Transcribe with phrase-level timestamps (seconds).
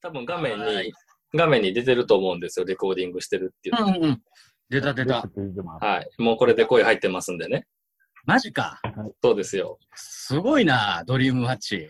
[0.00, 0.92] 多分画面はいに、
[1.34, 2.66] 画面に出てると思うんですよ。
[2.66, 3.86] レコーディングしてるっていうの。
[3.86, 4.22] うんうん。
[4.70, 5.24] 出た出た。
[5.80, 6.22] はい。
[6.22, 7.66] もうこれで声入ってますんでね。
[8.24, 8.80] マジか。
[9.22, 9.78] そうですよ。
[9.94, 11.88] すごいな、ドリームマッチ。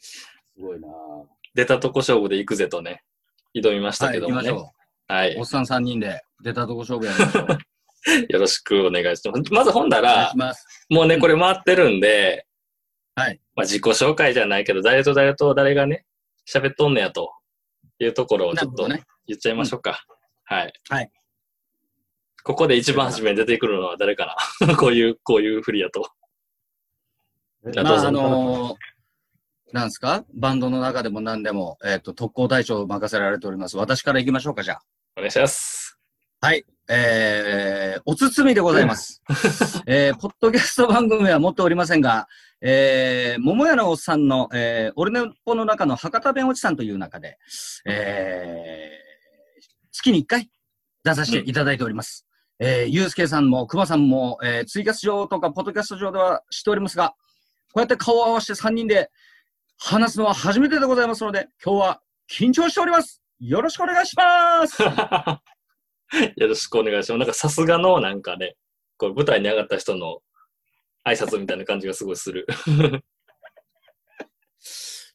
[0.00, 0.88] すごいな。
[1.54, 3.02] 出たとこ勝負で行くぜとね、
[3.56, 4.50] 挑みましたはい、けどもね。
[4.50, 4.72] 行きましょ
[5.08, 5.34] はい。
[5.34, 5.40] う。
[5.40, 7.46] おっさん3人で出たとこ勝負やりましょう。
[8.28, 9.52] よろしくお願いします。
[9.52, 10.32] まずほんだら。
[10.90, 12.46] もうね、これ回ってるんで、
[13.16, 13.40] はい。
[13.56, 16.04] まあ自己紹介じゃないけど、誰と誰と誰がね、
[16.48, 17.32] 喋っとんねやと
[17.98, 18.88] いうところをちょっと。
[19.26, 20.04] 言っちゃいましょうか。
[20.44, 20.72] はい。
[20.90, 21.10] はい。
[22.42, 24.76] ここで一番初めに出てくるのは誰かな？
[24.76, 26.10] こういう、こういう振りやと。
[27.62, 28.76] まあ、あのー
[29.72, 30.24] なんですか？
[30.34, 33.76] バンドの中でも何でも、えっ、と、特攻隊長を任せられております。
[33.76, 34.78] 私から行きましょうか、じゃ
[35.16, 35.83] お願いします。
[36.44, 36.48] あ。
[36.48, 36.64] はい。
[36.88, 39.22] えー、おつつみでございます。
[39.86, 42.28] えー、ポッドキャスト番組は持っておりませんが、
[42.60, 47.38] えー、桃屋のおっさんの、えー、オルネポの中の博多弁おじさんという中で、
[47.86, 50.50] えー、月に1回
[51.02, 52.26] 出させていただいております。
[52.58, 57.14] えー、ゆうすけさんも、くまさんも、えー、ツイキャス上とか、ポッドキャスト上では知っておりますが、
[57.72, 59.10] こうやって顔を合わせて3人で
[59.78, 62.00] 話すのは初めてでございますので、今日は
[62.30, 63.22] 緊張しております。
[63.40, 64.82] よろしくお願いします。
[66.36, 67.18] よろしくお願いします。
[67.18, 68.56] なんかさすがのなんかね、
[68.96, 70.22] こう舞台に上がった人の
[71.06, 72.46] 挨拶みたいな感じがすごいする。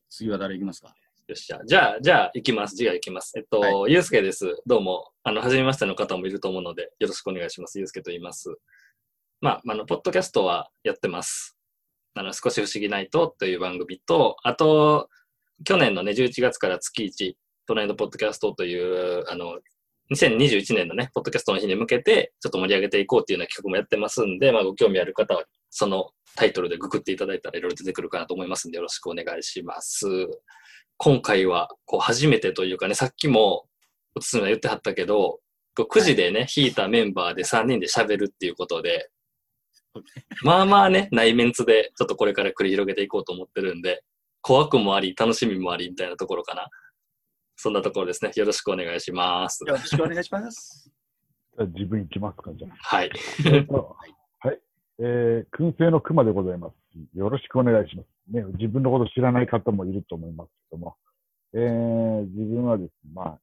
[0.10, 0.94] 次は誰行きますか？
[1.28, 1.62] よっしゃ。
[1.64, 2.76] じゃあ、じゃあ行きます。
[2.76, 3.38] 次は行きます。
[3.38, 4.62] えっと、はゆうすけです。
[4.66, 7.78] どうも、あの、初めましての方もいると思うので、よろしくお願いします。
[7.78, 8.58] ゆうすけと言います。
[9.40, 11.56] まあ、あの、ポッドキャストはやってます。
[12.16, 15.10] あの、少し不思議ないとという番組と、あと、
[15.64, 17.36] 去年のね、11月から月1、
[17.68, 19.60] トレンドポッドキャストという、あの、
[20.12, 30.08] 2021年のね、ポッドキャストの日に向けて、ちょっと盛り上げていこうっていうような企画もやってますんで、まあ、ご興味ある方は、そのタイトルでググっていただいたらいろいろ出てくるかなと思いますんで、よろしくお願いします。
[30.98, 33.66] 今回は、こう、初めてというかね、さっきも、
[34.16, 35.40] おつつみが言ってはったけど、
[35.76, 39.10] こう9時でね、弾いたメンバーで3人で喋るっていうことで、
[40.44, 44.04] まあまあね、内面ツで、ちょっとこれから繰り広げていこうと思ってるんで、
[44.42, 46.68] 怖くもあり、楽しみもあり、みたいなところかな。
[47.62, 48.32] そんなところですね。
[48.38, 49.66] よろしくお願いします。
[49.68, 50.90] よろしくお願いします。
[51.58, 53.12] じゃあ自分行きますか、じゃはい。
[53.70, 53.76] あ。
[54.48, 54.62] はい。
[55.00, 57.18] えー、燻製の熊でございます。
[57.18, 58.08] よろしくお願いします。
[58.32, 60.96] ね、自分のこと知らない方もいると思いますけども、
[61.52, 63.40] えー、自分はですね、まあ、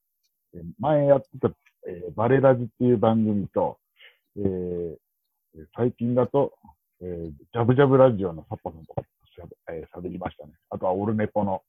[0.55, 1.51] えー前やってた、
[1.87, 3.79] えーバレラジっていう番組と、
[4.39, 4.97] えー、
[5.77, 6.55] 最近だと、
[7.03, 10.55] えー、ジャブジャブラジオのサッパさんとかしゃべ、えー、喋りましたね。
[10.71, 11.63] あとはオルネポの、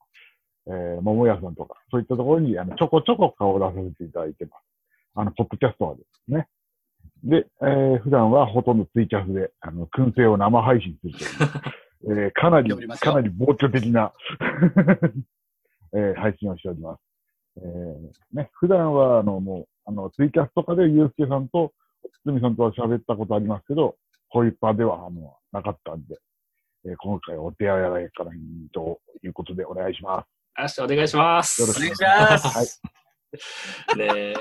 [0.69, 4.63] えー、桃屋さんとか、そういったところに、あの、ちょこちょこ顔を出させていただいてます。
[5.16, 6.47] あの、ポッドキャストはですね。
[7.23, 11.13] で、えー、普段はほとんどツイキャスで、あの、燻製を生配信する
[12.05, 12.69] という、 えー、かなり、
[13.00, 14.13] かなり膨張的な、
[15.94, 17.01] えー、配信をしております。
[17.57, 21.73] えー、ね、普段は、あの、もう、あの、ツイキャスとかでゆうすけさんと、
[22.23, 23.95] つみさんとは喋ったことありますけど、
[24.29, 26.17] こういう場では、あの、なかったんで、
[26.85, 28.31] えー、今回お手洗いから
[28.73, 30.36] ということでお願いします。
[30.62, 31.62] よし、お願いします。
[31.62, 32.81] よろしくお願いします。
[33.94, 33.97] はい。
[33.97, 34.34] ねえ。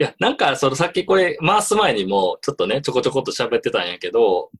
[0.00, 4.50] いや、なんか、そのさっきこれ回す前にも、ちょっとね、ちょこちょこっと喋ってたんやけど、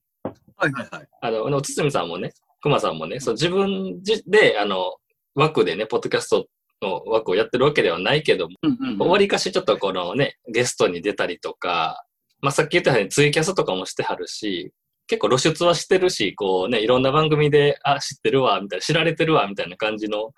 [0.57, 1.09] はいはいはい。
[1.21, 4.97] あの、あの堤さんもね、熊さんもね、そう自分じで、あの、
[5.35, 6.47] 枠でね、ポッドキャスト
[6.81, 12.05] の枠をやってるわけではないけども、うんうんうんわりかしちょっとこのね、ゲストに出たりとか、
[12.41, 14.73] まあ、さっき言ったようにツイキャスとかもしてはるし、
[15.09, 20.33] 結構露出はしてるし、こうね、いろんな番組で、あ、知ってるわ、みたいな、知られてるわ、みたいな感じの、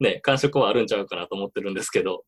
[0.00, 2.24] ね、感触はあるんちゃうかなと思ってるんですけど、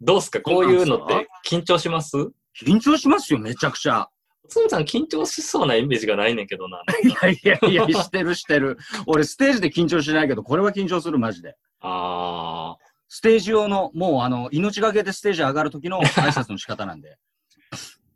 [0.00, 0.40] どうすか？
[0.40, 2.16] こういうのって緊張します？
[2.64, 4.08] 緊張しますよ、めちゃくちゃ。
[4.48, 6.82] つむさん緊張しそうなイメージがないねんけどな。
[7.02, 8.76] いやいやいや、してるしてる。
[9.06, 11.56] 俺、ステージで緊張しないけど、これは緊張する、マジで。
[11.80, 12.76] あ
[13.08, 17.16] ステージ用の、もう、あの、命がけでステージ上がる時の 挨拶の仕方なんで。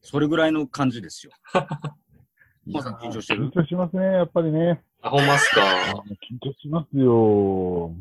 [0.02, 1.32] それぐらいの感じですよ。
[2.66, 4.82] まさに緊張してる緊張しますね、やっぱりね。
[5.02, 5.60] ーあ、ほんまっすか？
[5.60, 7.92] 緊張しますよ。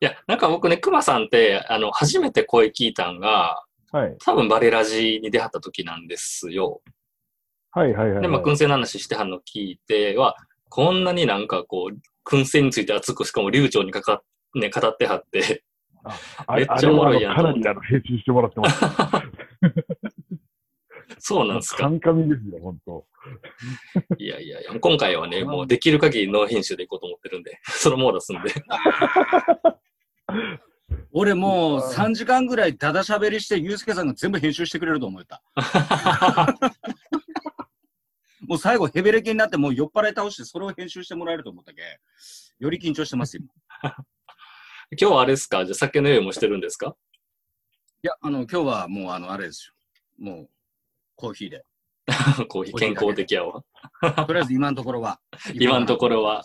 [0.00, 4.16] いや、なんか僕ね、熊さんって、あの、初めて声聞いたんが、はい。
[4.24, 6.80] 多分バレラジに出はった時なんですよ。
[7.70, 8.22] はいはいはい。
[8.22, 10.36] で、まあ、燻製の話してはんの聞いては、
[10.68, 11.96] こんなになんかこう、
[12.28, 14.22] 燻製について熱く、しかも流暢にかかっ、
[14.54, 15.64] ね、語ってはって、
[16.54, 18.80] めっちゃおもろいやんかなりあの編集してもらってます。
[21.20, 21.84] そうなんですか？
[21.84, 23.06] カンカミですよ、本当。
[24.18, 28.50] いやいやいや、今回はね、もうできる限りノー編集でいこうと思ってるんで、 そのモードすんで。
[31.12, 35.42] 俺もう3時間ぐらいダダ喋りして、ユうスケさんが全部編集してくれると思った。
[38.46, 41.82] もう最後ヘベレケになってもう酔っ払い倒してそれを編集してもらえると思ったけ。
[42.58, 43.42] より緊張してますよ。
[44.98, 45.64] 今日はあれですか？
[45.66, 46.96] じゃあ酒の用意もしてるんですか？
[48.02, 49.72] いや、あの、今日はもう、あの、あれです
[50.20, 50.24] よ。
[50.32, 50.50] もう、
[51.16, 51.64] コーヒーで。
[52.48, 53.62] コーヒー健康的やわ。
[54.24, 55.20] とりあえず今のところは。
[55.54, 56.44] 今のところは。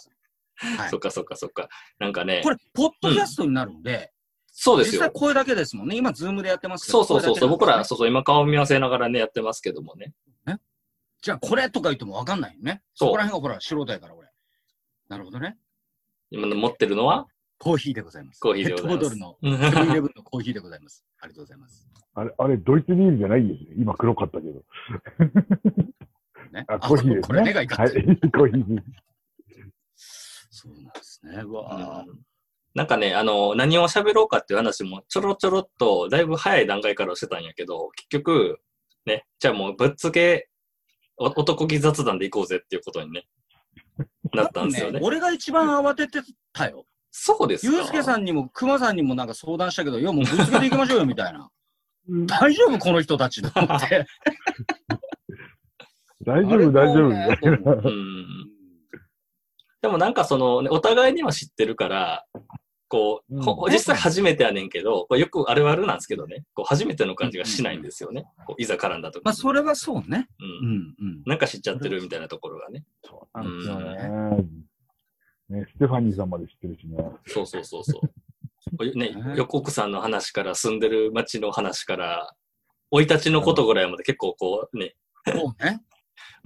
[0.77, 1.69] はいそっかそっかそっか。
[1.99, 4.11] なんかねこ、れ、ポッドキャストになるんで、
[4.47, 5.01] そうですよ。
[5.01, 5.95] 実際声だけですもんね。
[5.95, 7.49] 今、ズームでやってますけどそうそうそうそう。
[7.49, 10.13] 僕ら、そうそう、今顔見合わせながらね、やってますけどもね。
[11.21, 12.81] じゃあ、これとか言っても分かんないよね。
[12.93, 14.27] そうそこら辺がほら、素人やから、俺。
[15.07, 15.57] なるほどね。
[16.31, 17.27] 今持ってるのは？
[17.59, 18.41] コーヒーでございます。
[18.41, 21.05] コーヒーでございますペットボトルの、セブンイレブンのコーヒーでございます。
[21.21, 21.87] ありがとうございます。
[22.15, 23.75] あれ、あれ、ドイツビールじゃないですね。
[23.77, 24.63] 今黒かったけど。
[26.51, 27.53] ね、あ、コーヒーですこれ、目ね。
[27.53, 27.91] がいかはい。
[27.93, 28.05] コー
[28.47, 28.83] ヒー。
[30.63, 31.41] そうなんですね。
[31.43, 32.19] うわうん
[32.75, 38.59] なんかね、あの、何を喋ろうかっていう話もちょろちょろっと、だいぶ早い段階からしてたんやけど、結局、
[39.05, 40.49] ね、じゃあもうぶっつけ、
[41.17, 43.27] お男気雑談で行こうぜっていうことにね、
[44.33, 44.99] なったんですよね。
[45.03, 46.21] 俺が一番慌てて
[46.51, 46.87] たよ。
[47.11, 47.77] そうですか。
[47.77, 51.51] ゆうすけさんにも、くまさんにもなんか相談したけど、いや、もうぶつけていきましょうよ、みたいな。
[52.25, 54.07] 大丈夫この人たちと思って。
[56.25, 57.11] 大丈夫、大丈夫。
[57.87, 58.42] うん。
[59.83, 62.25] でもなんかその、ね、お互いには知ってるから、
[62.87, 68.23] こう、ほうん実際初めてやねんけど、よくあるあるなんですけどね、こう初めての感じがしないんですよね。
[68.47, 70.29] こういざ絡んだ時にまあ、それはそうね。
[70.39, 70.43] う。
[70.45, 71.23] うんん、うん。
[71.25, 72.85] なんか知っちゃってるみたいなところがね。
[73.03, 75.59] そうなんですよね。
[75.59, 76.97] ね、ステファニーさんまで知ってるしね。
[77.27, 78.85] そうそうそうそう。
[78.97, 82.33] ね、横奥さんの話から、住んでる町の話から、
[82.89, 84.95] 生い立ちのことぐらいまで結構こうね、
[85.27, 85.81] そうね。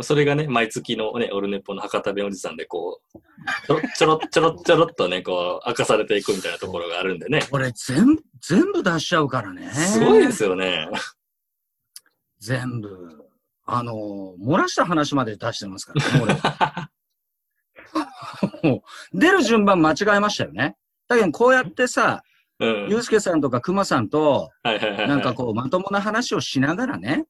[0.02, 3.20] それがね、毎月のね、オルネポの博多弁おじさんでこう、
[3.66, 7.42] ちょろちょろちょろちょろっとね、こう、明かされていくみたいなところがあるんでね。
[7.50, 9.70] これ全部、全部出しちゃうからね。
[9.72, 10.88] すごいですよね。
[12.40, 13.26] 全部。
[13.66, 16.40] あのー、漏らした話まで出してますからね。
[18.64, 18.84] も
[19.14, 20.78] う出る順番間違えましたよね。
[21.08, 22.24] だけど、こうやってさ、
[22.60, 22.88] うん。
[22.90, 24.50] ゆうすけさんとかくまさんと。
[24.64, 27.26] なんかこう、まともな話をしながらね、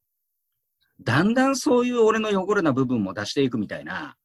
[1.00, 4.16] だんだんそういう俺の汚れな部分も出していくみたいな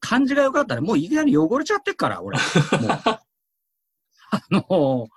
[0.00, 2.38] 感じがよかったら、もういきなり汚れちゃってっから、俺。
[2.78, 3.08] もう。
[4.34, 5.08] あの、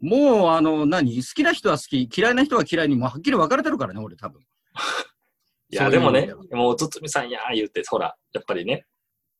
[0.00, 1.16] もうあの、何？
[1.16, 4.40] 好きな人は好き、嫌いな人は嫌いにもうはっきり分かれてるからね、俺多分。
[5.70, 8.86] いや、でもねもう、つつみさんやー言って、ほら、やっぱりね、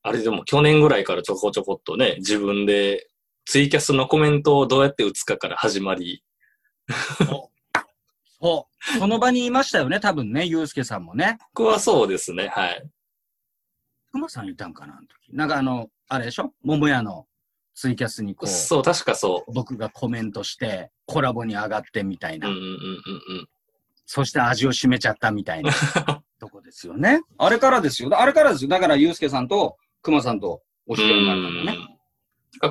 [0.01, 3.09] あれでも去年ぐらいからちょこちょこっとね、自分で
[3.45, 6.23] ツイキャスのコメントをどうやって打つかから始まり、
[8.41, 8.99] そう。
[8.99, 11.37] その場にいましたよね、多分ね、ゆうすけさんもね。
[11.53, 12.89] 僕はそうですね、はい。
[14.11, 15.35] くまさんいたんかな、あの時。
[15.35, 16.53] なんかあの、あれでしょ？
[16.63, 17.27] 桃屋の
[17.75, 22.47] ツイキャスにこう、そう、確かそ僕がコメントして、コラボに上がってみたいな。
[22.47, 22.51] う。
[22.51, 23.47] うんうんうんうんうん。
[24.05, 25.71] そして味を占めちゃったみたいな
[26.39, 27.21] とこですよね。
[27.37, 28.09] あれからですよ。
[28.19, 28.69] あれからですよ。
[28.69, 31.77] だから、ゆうすけさんとくまさんとお知り合いになったんだね。
[31.77, 31.99] うん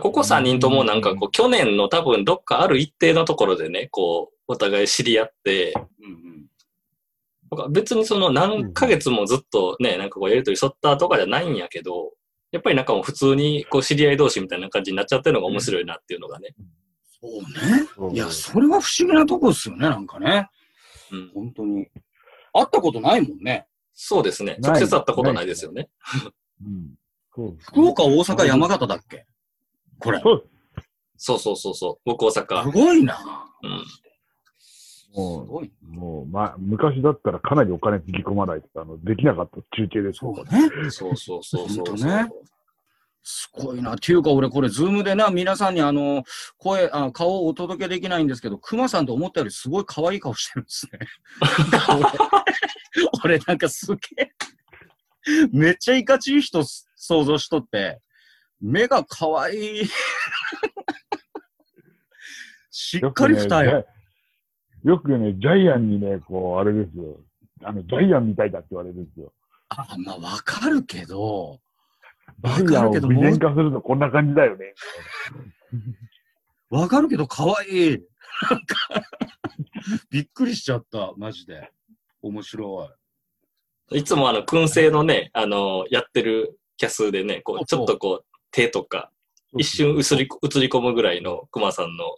[0.02, 6.28] ここ3人ともなんかこう、去年の多分どっかある一定のところでね、こう、お互い知り合って、うんうん
[7.50, 12.12] なんか別にその何ヶ月もずっとね、なんかこうやりとりしとったとかじゃないんやけど、
[12.52, 16.54] やっぱりなんかもう普通にこう知り合い同士みたいな感じになっちゃってるのが面白いなっていうのがね。
[17.22, 17.26] そ
[18.02, 18.14] うね。
[18.14, 20.50] いや、それは不思議なとこですよね、なんかね。
[21.10, 21.30] うん。
[21.34, 21.86] 本当に。
[22.52, 23.66] 会ったことないもんね。
[23.94, 24.58] そうですね。
[24.60, 25.88] 直接会ったことないですよね。
[26.62, 27.56] うん。
[27.60, 29.24] 福岡、大阪、山形だっけ？
[29.98, 30.20] これ。
[31.16, 32.00] そうそうそうそう。
[32.04, 32.70] 僕大す阪。
[32.70, 33.18] ごいな。
[33.62, 33.84] うん。
[35.18, 35.62] すも。
[35.62, 40.90] う、もう、まあ、昔だったらかなりお金つぎ込まないと、あの、できなかった中継ですそうね。
[40.90, 42.28] そうそうそうそうね
[43.30, 43.94] すごいな。
[43.94, 46.24] っていうか、俺、これ、ズームでな、皆さんに、あの、
[46.56, 50.98] 声、あ顔をお届けできないんですけど、熊さんと思ったよりすごい可愛い顔してるんですね。
[53.22, 54.32] 俺、俺なんかすげえ、
[55.52, 58.00] めっちゃいかちい人想像しとって、
[58.60, 59.90] 目が可愛い。
[62.70, 63.84] しっかり二重。
[64.84, 67.20] よくねジャイアンにね、こう、あれですよ。
[67.62, 69.32] あの、ジャイアンみたいだって言われるんですよ。
[69.70, 71.58] あ、まあ、わかるけど、
[72.44, 74.74] ジわャイアンを美かるけど、もう人化するとこんな感じだよね。
[76.70, 77.98] わかるけど、可愛い。
[78.50, 78.76] なんか
[80.10, 81.70] びっくりしちゃった、マジで。
[82.20, 82.90] 面白
[83.92, 89.10] いつもあの、燻製のね、あの、やってるキャスでね、こう、ちょっとこう、手とか、
[89.56, 92.10] 一瞬映り、映り込むぐらいの熊さんの、ね、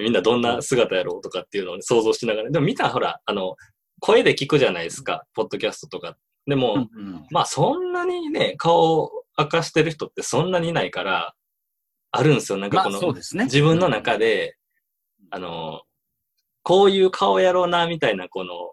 [0.00, 3.56] みんなどんな姿やろうとかっていうのを、ね、想像しながら、でも見たらほら、あの、
[4.00, 6.16] 声で聞くじゃないですか、ポッドキャストとか。
[6.46, 6.88] でも、い。
[6.96, 11.34] うんまあそんなにね、顔を明かしてる人ってそんなにいないから、
[12.10, 12.58] あるんですよ。
[12.58, 13.44] なんかまあ、この、そうですね。
[13.44, 14.56] 自分の中で、
[15.30, 15.82] あの、
[16.62, 18.72] こういう顔やろうな、みたいな、この、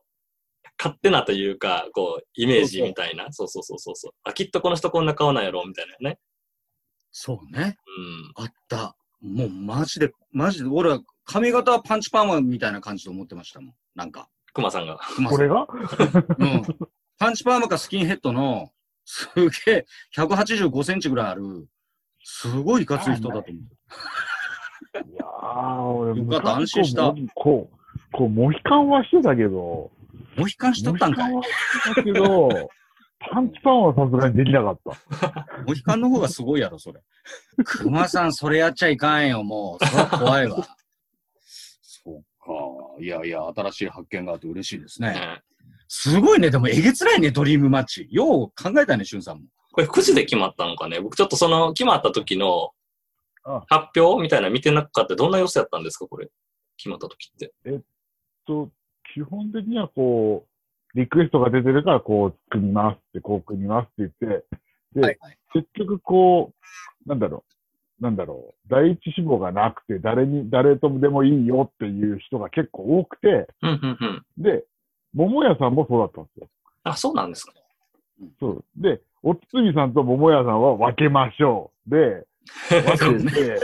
[0.77, 3.31] 勝手なというか、こう、イメージみたいな。
[3.31, 4.11] そうそうそうそうそう。
[4.23, 6.19] あ、きっとこの人こんな顔なんやろ、みたいなね。
[7.11, 7.77] そうね。
[8.37, 8.43] うん。
[8.43, 8.95] あった。
[9.21, 13.73] もうマジで、マジで、俺は髪型はパンチパーマみたいな感じと思ってましたもん。
[13.95, 14.29] なんか。
[14.53, 14.99] 熊さんが。
[15.15, 15.67] 熊さんこれが？
[16.37, 16.63] うん。
[17.17, 18.71] パンチパーマかスキンヘッドの、
[19.05, 19.27] す
[19.65, 19.85] げえ、
[20.15, 21.67] 185センチぐらいある、
[22.23, 23.63] すごいいかつい人だと思う。
[25.11, 27.77] いやー、俺、よかった安心した昔こう、
[28.13, 29.91] こう、モヒカンはしてたけど、
[30.37, 32.69] モヒカンしとったんかいモヒカンはしてたけど、
[33.19, 35.45] パンチパンはさすがにできなかった。
[35.67, 37.01] モヒカンの方がすごいやろ、それ。
[37.65, 39.85] 熊さん、それやっちゃいかんよ、もう。
[39.85, 40.67] それは怖いわ。
[41.81, 43.03] そうか。
[43.03, 45.11] いやいや、新しい発見があって嬉しいですね。
[45.11, 45.41] ね
[45.89, 48.07] すごいね、でもえげつないね、ドリームマッチ。
[48.09, 49.43] よう考えたね、しゅんさんも。
[49.71, 52.71] これ9時で決まったのかね僕ちょっとその決まった時の
[53.43, 55.15] あ発表みたいなの見てなかった。
[55.15, 56.29] どんな様子やったんですかこれ。
[56.77, 57.53] 決まった時って。
[58.45, 58.71] と、
[59.13, 60.48] 基本的にはこう、
[60.95, 64.45] リクエストが出てるから、こう、組みますって、こう組みますって言って、
[64.95, 65.37] で、はいはい。
[65.53, 66.53] 結局こ
[67.05, 67.43] う、なんだろ
[67.99, 73.47] う、なんだろう、第一志望がなくて、誰に、誰とでもいいよっていう人が結構多くて。
[74.37, 74.65] で、
[75.13, 76.49] 桃屋さんもそうだったんですよ。
[76.83, 77.53] あ、そうなんですか。
[78.39, 78.65] そう。
[78.75, 81.89] で、おつつみさんと桃屋さんは分けましょう。
[81.89, 82.25] で、
[82.69, 83.59] 分けて、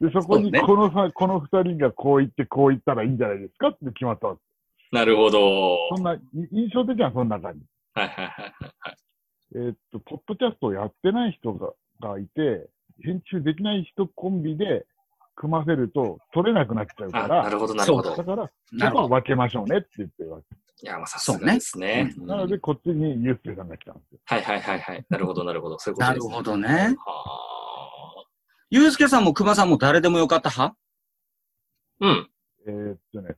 [0.00, 4.42] で、そこにこのさ、この二人がこう言ってこう言ったらいいんじゃないですかって決まったんです。
[4.92, 5.76] なるほど。
[5.94, 6.20] そんな、い
[6.52, 7.64] 印象的にはそんな感じ。
[7.94, 8.96] はいはいはいはいはい。
[9.54, 12.68] えーっと、ポッドキャストをやってない人ががいて、
[13.02, 14.86] 編集できない人コンビで
[15.34, 18.16] 組ませると取れなくなっちゃうかあ、ら、なるほどなるほど。
[18.16, 18.86] だから、なるほど。
[18.86, 20.44] そこは分けましょうねって言ってるわけ。
[20.82, 22.12] いや、まあさすがですね。
[22.16, 24.18] そうなので、こっちにユースケさんが来たんですよ。
[24.24, 25.06] はいはいはいはい。
[25.08, 25.78] なるほどなるほど。
[25.78, 26.96] そういうことです、なるほどね。
[26.98, 28.24] は
[28.68, 30.76] ゆうすけさんも熊さんも誰でもよかった派？
[32.00, 32.06] あ。
[32.06, 32.30] うん。
[32.66, 33.36] えーっとね、うん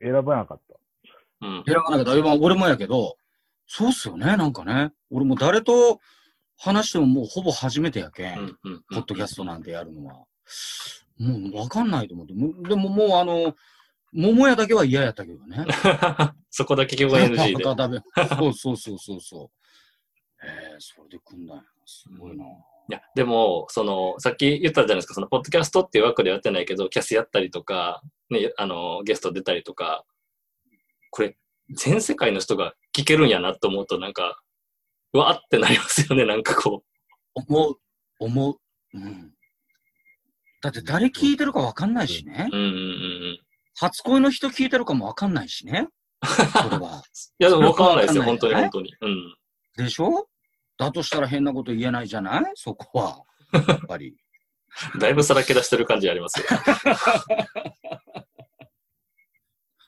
[0.00, 1.46] 選ばなかった。
[1.46, 1.64] うん。
[1.66, 2.16] 選ばなかった。
[2.16, 3.16] 今俺もやけど、
[3.66, 4.92] そうっすよね、なんかね。
[5.10, 6.00] 俺も誰と
[6.56, 8.38] 話してももうほぼ初めてやけん。
[8.38, 10.14] うんうんポッドキャストなんてやるのは。
[11.18, 12.34] もうわかんないと思って。
[12.34, 13.54] もでももうあの、
[14.12, 15.64] 桃屋だけは嫌やったけどね。
[16.50, 17.64] そこだけ今日が NG で。
[18.36, 20.46] そうそうそうそうそう。
[20.46, 21.68] えー、それで組んだんやな。
[21.86, 22.44] すごいな。
[22.44, 30.04] いや、でも、その、さっき言ったじゃないですか、その、ポッドキャストっていう枠でやってないけど、キャスやったりとか、ね、あの、ゲスト出たりとか、
[31.10, 31.36] これ、
[31.76, 34.40] 全世界の人が聞けるんやなと思うと、なんか、
[35.12, 36.82] うわーってなりますよね、なんかこ
[37.34, 37.74] 思う、
[38.18, 38.56] 思う。
[38.94, 39.32] うん。
[40.62, 42.48] だって誰聞いてるかわかんないしね。
[42.52, 42.56] う。
[42.56, 42.76] うんうんうんう
[43.32, 43.38] ん。
[43.76, 45.88] 初恋の人聞いてるかもわかんないしね。
[46.24, 47.02] それは。
[47.38, 48.94] いや、でもわかんないですよ、本当に本当に。
[49.00, 49.36] うん。
[49.76, 50.28] でしょ？
[50.78, 52.44] だとしたら変なこと言えないじゃない？
[52.54, 53.22] そこは。
[53.68, 54.16] やっぱり。
[54.98, 56.46] だいぶさらけ出してる感じありますよ。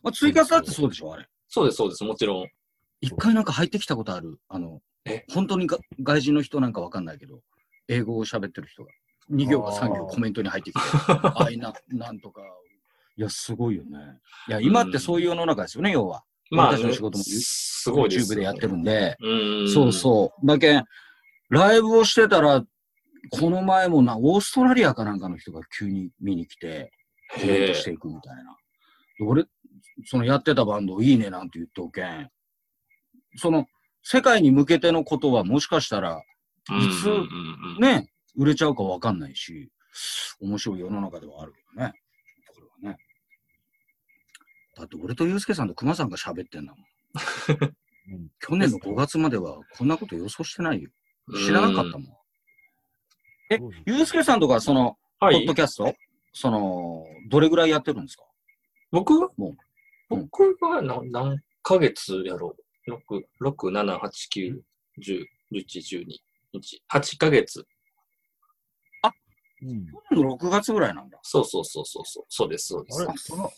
[0.02, 1.28] まあ、追加だってそうでしょあれ。
[1.48, 2.48] そうです、そうです、もちろん。
[3.00, 4.38] 一回なんか入ってきたことある。
[4.48, 7.40] あのえ、本当にが外人の人なんかわかんないけど、
[7.88, 8.92] 英語を喋ってる人が。
[9.30, 10.80] 2行か3行コメントに入ってきて、
[11.36, 12.42] あいな、なんとか。
[13.16, 13.98] いや、すごいよね。
[14.48, 16.22] いや、今ってそういう世の中ですよね、要は。
[16.50, 18.32] まあ、私の仕事もすごいです。
[18.32, 19.16] YouTube でやってるんで。
[19.20, 19.68] うん。
[19.68, 20.46] そうそう。
[20.46, 20.84] だけん、
[21.48, 22.64] ライブをしてたら、
[23.30, 26.92] この前もな、オーストラリアかなんかの人が急に見に来て、
[27.34, 28.56] コメンへトしていくみたいな。
[29.18, 29.44] で俺、
[30.04, 32.30] そのやってたバンドいいねなんて言っておけん。
[33.36, 33.66] その、
[34.02, 36.22] 世界に向けてのことはもしかしたら、
[36.70, 36.84] え。
[36.84, 39.70] いつね、売れちゃうかわかんないし、
[40.40, 41.92] 面白い世の中ではあるけどね。
[42.54, 42.98] これはね。
[44.76, 46.84] だって俺とユースケさんと熊さんが喋ってんだもん
[48.38, 50.90] 去年の5月まではこんなこと予想してないよ。
[51.44, 52.16] 知らなかったもん。
[53.50, 55.54] えそうですユースケさんとか、その、はいポッド。
[55.54, 55.94] キャスト？
[56.32, 58.24] その、どれぐらいやってるんですか？
[58.92, 59.14] 僕？
[59.14, 59.56] もううん
[60.08, 62.54] 僕が何何ヶ月やろ
[62.86, 62.96] う ?6、
[63.50, 64.60] 6、7、8、9、
[65.02, 66.06] 10、11、12、
[66.54, 66.60] 1、
[66.92, 67.66] 8ヶ月。
[69.62, 71.18] うん去年の6月ぐらいなんだ。
[71.22, 72.24] そうそうそうそうそう。
[72.28, 73.06] そうです、そうですあ。
[73.06, 73.18] れ？
[73.18, 73.50] その、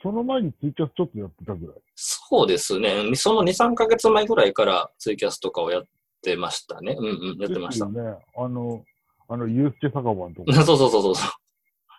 [0.00, 1.76] その前にツイキャスちょっとやってたぐらい？
[1.96, 3.14] そうですね。
[3.16, 5.82] その2、3ヶ月前ぐらいからツイキャスとかをやっ
[6.22, 6.96] てましたね。
[6.98, 8.00] うんうん、やってましたね。
[8.38, 8.84] あの、
[9.28, 10.52] あの、ユースケ酒場のとこ。
[10.52, 11.28] そ うそうそうそうそ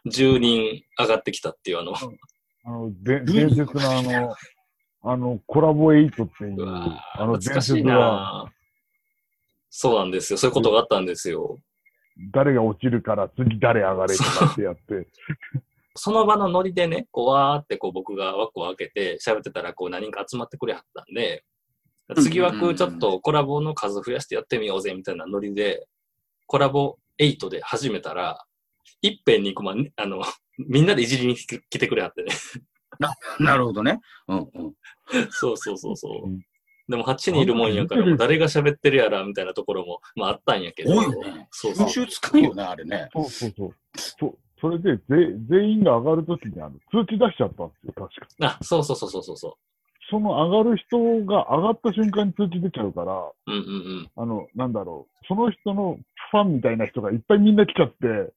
[0.06, 0.10] う。
[0.10, 1.94] 10人上がってきたっていうあの、
[2.64, 4.36] あの、で伝説のあの、
[5.04, 8.52] あの、コラボエイトっていうう、あの伝説は、な
[9.70, 10.38] そうなんですよ。
[10.38, 11.60] そういうことがあったんですよ。
[12.32, 15.08] 誰が落ちるから次誰上がれとかってやって、
[15.96, 21.44] その場のノリでね、こうわーってこう僕が枠を開けて喋ってたらこう何人か集まってくれはったんで、
[22.16, 25.86] 次枠ちょっとコラボの数増やしてやってみようぜみたいなノリで、
[26.48, 28.46] コラボ8で始めたら、
[29.02, 30.22] いっぺんにこう、まあ、 あの、
[30.58, 32.32] みんなでいじりに来てくれはってね。
[33.40, 34.00] なるほどね。
[34.28, 34.76] うんうん。
[35.30, 36.32] そうそうそうそうう。
[36.32, 36.40] ん
[36.88, 40.96] でも8人いるもんやから、誰が喋ってるやらみたいなところも、まああったんやけど。
[40.96, 41.48] 多いよね。
[41.52, 41.94] そうそう編。
[41.94, 43.10] 集つかんよね、あれね。
[43.12, 43.76] そうそうそう。
[43.96, 45.04] そうそれでぜ
[45.50, 48.28] 全員が上がるときにあの通知出しちゃったんですよ、確か。
[48.40, 49.54] あ、そうそうそうそうそう
[50.10, 53.34] そその上がる人が上がった瞬間に通知出ちゃうから、う。
[53.48, 53.62] うんうんう
[54.02, 54.10] ん。
[54.16, 55.98] あの、なんだろう、その人の
[56.32, 58.34] ファンみたいな人がいっぱいみんな来ちゃって、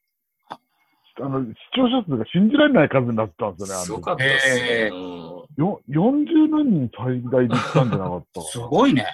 [1.21, 4.89] あの、視聴者数が信じられない数になってたんですよね、あのすごかったですねへ。
[4.89, 5.19] うん
[5.57, 8.43] よ40何人最大で行ったんじゃなかった？
[8.47, 9.07] すごいね。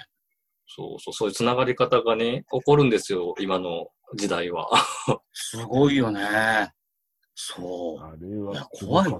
[0.67, 4.69] そうそう、そういう繋がり方がね、起こるんですよ、今の時代は。
[5.33, 6.21] すごいよね。
[7.35, 9.19] そあれはいや怖いわ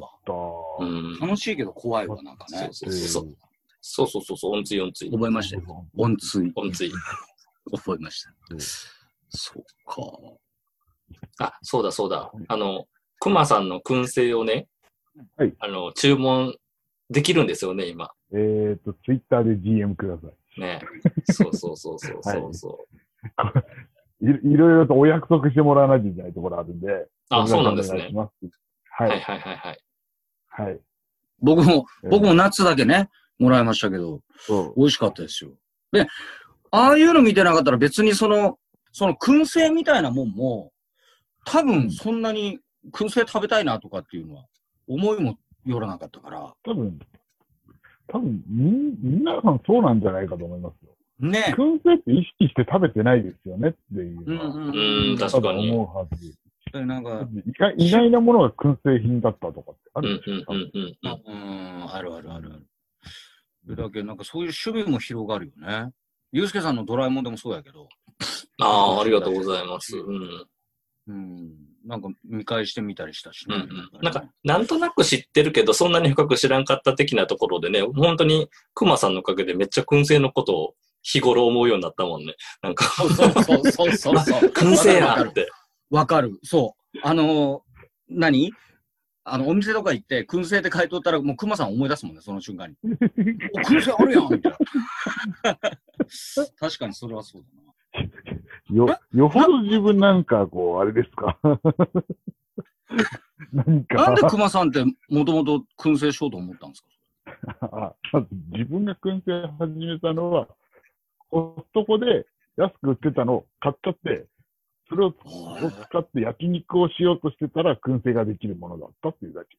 [0.80, 1.20] うんう。。
[1.20, 2.70] 楽しいけど怖いわ、なんかね。
[2.72, 3.36] そうそうそう。
[3.82, 5.12] そうそうそうそう、音追音追。
[5.12, 5.86] 覚えましたよ。
[5.98, 6.52] 音追。
[6.56, 6.92] 音追。
[7.72, 8.60] 覚えましたうん。
[8.60, 11.46] そうか。
[11.46, 12.32] あ、そうだそうだ。
[12.48, 12.88] あの、
[13.20, 14.68] 熊さんの燻製をね、
[15.38, 16.56] はいあの、注文
[17.10, 18.12] できるんですよね、今。
[18.34, 20.62] えっ、と、ツイッターで DM ください。
[20.62, 20.82] ね。
[21.32, 22.96] そうそうそうそうそうそう。
[23.26, 27.08] いいろいろとお約束してもらわないといけないところあるんで。
[27.30, 28.16] あ、そうなんですねお願いし。
[28.16, 28.50] ます。
[28.92, 29.08] は。
[29.08, 29.80] はいいはいはいはい。
[30.48, 30.80] はい。
[31.42, 34.22] 僕も、えー僕もナッツだけね、もらいましたけど。
[34.78, 35.52] 美味しかったですよ。
[35.92, 36.08] で、
[36.72, 38.58] ああいうの見てなかったら別にその、
[38.92, 40.72] その燻製みたいなもんも、
[41.46, 42.60] 多分そんなに
[42.92, 44.46] 燻製食べたいなとかっていうのは
[44.88, 46.54] 思いもよらなかったから。
[46.64, 47.00] 多分、
[48.08, 50.95] 多分みん、皆さんそうなんじゃないかと思いますよ。
[51.20, 54.60] ね燻製って意識して食べてないですよねっていうのは、う
[55.14, 56.34] ん確かに思うはず。
[56.74, 61.82] なんか、意外意外なものが燻製品だったとかってあうんるうんうんうんうん。
[61.82, 62.66] うん、あるあるあるある。
[63.64, 65.92] それだけなんかそういう趣味も広がるよね。
[66.34, 67.88] ゆうすけさんのドラえもんでもそうやけど、
[68.60, 69.96] ああ、ありがとうございます。
[69.98, 70.46] うん。
[71.08, 71.54] うん、
[71.86, 73.56] なんか見返してみたりしたしね。
[73.56, 73.90] うんうん。
[74.02, 80.76] なんか、なんとなく知ってるけど、そんなに深く知らんかった的なところでね、本当に熊さんのおかげでめっちゃ燻製のことを
[81.08, 82.36] 日頃思うようになったもんね。
[82.64, 84.50] なんか、そうそうそうそうそうそう。
[84.50, 85.52] 燻製わかるやって。
[85.92, 86.40] わかる。
[86.44, 87.00] そう。
[87.04, 87.62] あのー、
[88.10, 88.52] 何？
[89.28, 92.76] あの、お店とか行って、燻製って書いとったら、もう熊さん思い出すもんね、その瞬間に。
[92.84, 94.52] お、燻製あるやんみたい
[95.44, 95.58] な。
[96.60, 97.48] 確かにそれはそうだ
[98.04, 98.76] な。
[98.76, 101.38] よ、よほど自分なんか、こう、あれですか？
[103.54, 103.96] 何か。
[103.96, 106.84] なんで熊さんってもともと燻製しようと思ったんです
[107.60, 107.96] か？
[108.52, 110.48] 自分が燻製始めたのは、
[111.30, 112.26] コストコで
[112.58, 114.28] 安く売ってたのを買っちゃって、
[114.88, 115.14] それをを
[115.90, 119.58] 使って焼肉をしようとしてたら燻製ができるものだったっていうだけ。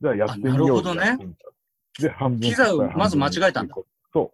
[0.00, 1.36] じゃあやってみようあなるほどね
[1.98, 2.40] で、半分。
[2.40, 3.74] 機材をまず間違えたんだ。
[4.12, 4.32] そ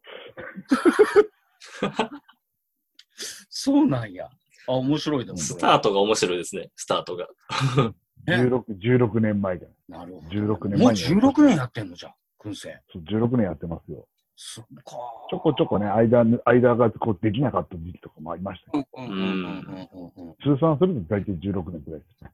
[3.49, 4.29] そうなんや。
[4.67, 5.39] あ、面白いでも。
[5.39, 7.25] スタートが面白いですね、スタートが。
[7.25, 7.95] う。
[8.27, 9.73] 16、16年前じゃん。
[9.89, 10.29] なるほど。
[10.29, 12.81] 16年もう前にやる16年やってんのじゃん、燻製。
[12.93, 14.07] そう16年やってますよ。
[14.37, 14.97] そっか。
[15.31, 20.37] ちょこちょこね、間、間がこうできなかった時期とかもありましたけうんうんうんうんうんうん。
[20.45, 22.31] ど、通算すると大体16年くらいですね。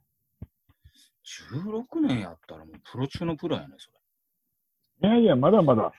[1.63, 3.91] 16年やったらもうプロ中のプロやね、そ
[5.03, 5.09] れ。
[5.11, 5.93] いやいや、まだまだ、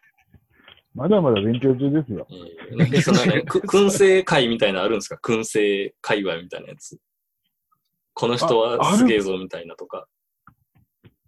[0.93, 2.27] まだまだ勉強中ですよ。
[2.29, 5.15] えーなんかそのね、く 燻製会みたいなのあるんですか？
[5.23, 6.99] 燻製界隈みたいなやつ。
[8.13, 10.07] この人はすげえぞみたいなとか。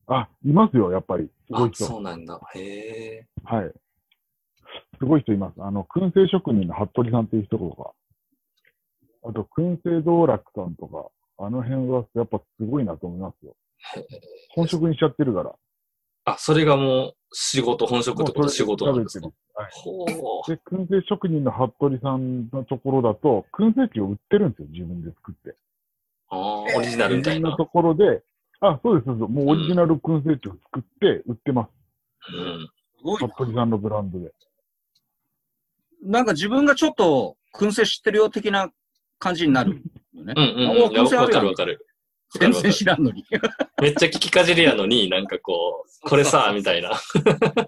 [0.08, 1.30] あ、いますよ、やっぱり。
[1.48, 1.86] すごあい、人。
[1.86, 2.40] そうなんだ。
[2.56, 2.60] へ
[3.20, 3.28] え。
[3.46, 3.72] はい。
[5.00, 5.62] すごい人います。
[5.62, 7.92] あの、燻製職人の服部さんっていう人とか、
[9.26, 13.56] あと、燻製道楽さんとか、あの辺はやっぱすごいなと思いますよ。
[14.50, 15.54] 本職にしちゃってるから。
[16.26, 20.50] あ、それがもう仕事、本職ってこと仕事なんですかはいほう。
[20.50, 25.56] で、燻製職人の服部さんのところだと、燻製機を売ってるんですよ、自分で作って。
[26.30, 27.40] ああ、オリジナルみたいな。
[27.40, 28.24] 自分のところで、
[28.62, 29.30] あ、そうです、そうです。
[29.30, 31.70] もうオリジナル燻製機を作って売ってます。
[32.38, 32.68] うん。
[32.98, 34.32] すごいな服部さんのブランドで。
[36.04, 38.70] なんか自分がちょっと燻製知ってるよ的な
[39.20, 39.82] 感じになる
[40.14, 40.42] よねう。
[40.42, 41.16] んうんおうん。
[41.16, 41.86] わかるわかる。
[42.40, 43.26] 全然知らんのに。
[43.82, 47.00] めっちゃ聞きかじりやのに、なんかこう、これさ、みたいな。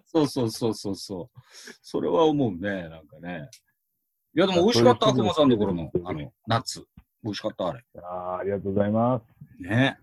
[0.08, 1.40] そうそうそうそうそう。
[1.82, 3.48] それは思うね、なんかね。
[4.36, 6.84] いや、でも美味しかった、そういう人熊さんのところの、あの、ナッツ。
[7.24, 7.84] 美味しかった、あれ。
[7.96, 9.64] あーありがとうございます。
[9.64, 10.00] ね。